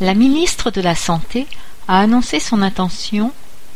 [0.00, 1.46] La ministre de la Santé
[1.86, 3.32] a annoncé son intention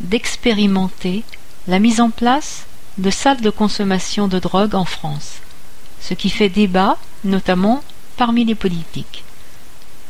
[0.00, 1.22] d'expérimenter
[1.68, 2.66] la mise en place
[2.98, 5.34] de salles de consommation de drogue en France,
[6.00, 7.84] ce qui fait débat, notamment
[8.16, 9.22] parmi les politiques.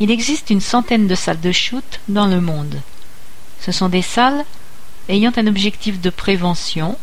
[0.00, 2.80] Il existe une centaine de salles de shoot dans le monde.
[3.60, 4.46] Ce sont des salles
[5.10, 6.96] ayant un objectif de prévention,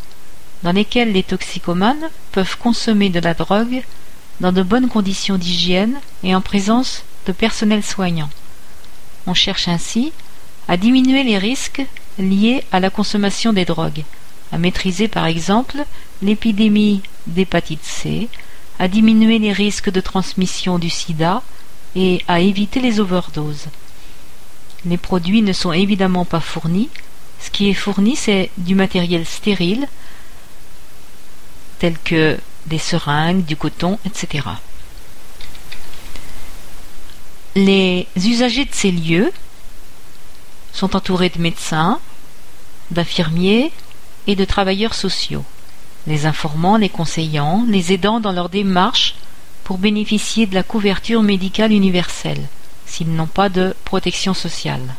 [0.64, 3.84] dans lesquelles les toxicomanes peuvent consommer de la drogue
[4.40, 8.30] dans de bonnes conditions d'hygiène et en présence de personnel soignant.
[9.28, 10.12] On cherche ainsi
[10.68, 11.84] à diminuer les risques
[12.18, 14.04] liés à la consommation des drogues,
[14.52, 15.84] à maîtriser par exemple
[16.22, 18.28] l'épidémie d'hépatite C,
[18.78, 21.42] à diminuer les risques de transmission du sida
[21.94, 23.66] et à éviter les overdoses.
[24.86, 26.88] Les produits ne sont évidemment pas fournis.
[27.38, 29.88] Ce qui est fourni, c'est du matériel stérile,
[31.80, 34.44] tel que des seringues, du coton, etc.
[37.58, 39.32] Les usagers de ces lieux
[40.72, 41.98] sont entourés de médecins,
[42.92, 43.72] d'infirmiers
[44.28, 45.44] et de travailleurs sociaux,
[46.06, 49.16] les informant, les conseillant, les aidant dans leur démarche
[49.64, 52.46] pour bénéficier de la couverture médicale universelle,
[52.86, 54.94] s'ils n'ont pas de protection sociale.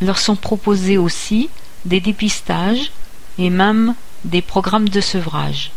[0.00, 1.48] Leur sont proposés aussi
[1.84, 2.90] des dépistages
[3.38, 3.94] et même
[4.24, 5.70] des programmes de sevrage.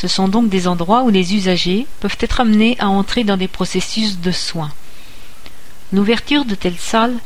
[0.00, 3.48] Ce sont donc des endroits où les usagers peuvent être amenés à entrer dans des
[3.48, 4.70] processus de soins.
[5.92, 7.16] L'ouverture de telles salles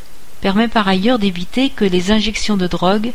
[0.40, 3.12] permet par ailleurs d'éviter que les injections de drogue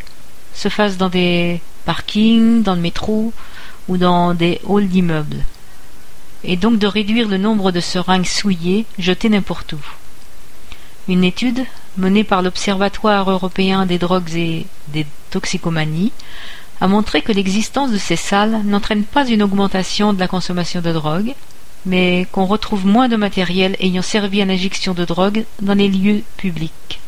[0.54, 3.32] se fassent dans des parkings, dans le métro
[3.88, 5.44] ou dans des halls d'immeubles,
[6.44, 9.80] et donc de réduire le nombre de seringues souillées jetées n'importe où.
[11.08, 11.64] Une étude
[11.96, 16.12] menée par l'Observatoire européen des drogues et des toxicomanies
[16.80, 20.92] a montré que l'existence de ces salles n'entraîne pas une augmentation de la consommation de
[20.92, 21.34] drogue,
[21.86, 26.22] mais qu'on retrouve moins de matériel ayant servi à l'injection de drogue dans les lieux
[26.36, 27.00] publics.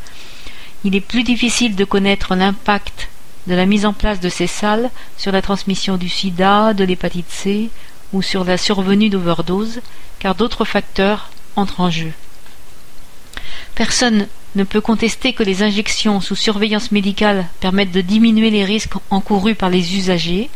[0.84, 3.08] Il est plus difficile de connaître l'impact
[3.46, 7.30] de la mise en place de ces salles sur la transmission du sida, de l'hépatite
[7.30, 7.70] C
[8.12, 9.80] ou sur la survenue d'overdose,
[10.18, 12.12] car d'autres facteurs entrent en jeu.
[13.74, 18.94] Personne ne peut contester que les injections sous surveillance médicale permettent de diminuer les risques
[19.10, 20.50] encourus par les usagers,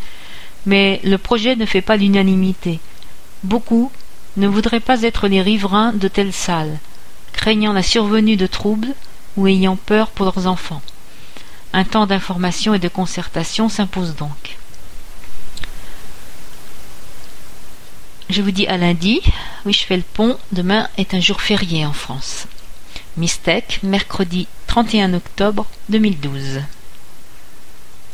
[0.67, 2.81] mais le projet ne fait pas l'unanimité.
[3.45, 3.93] Beaucoup
[4.37, 6.79] ne voudraient pas être les riverains de telles salles,
[7.33, 8.95] craignant la survenue de troubles
[9.37, 10.83] ou ayant peur pour leurs enfants.
[11.73, 14.57] Un temps d'information et de concertation s'impose donc.
[18.31, 19.21] Je vous dis à lundi.
[19.65, 20.39] Oui, je fais le pont.
[20.53, 22.47] Demain est un jour férié en France.
[23.17, 26.65] Mistec, mercredi 31 octobre 2012.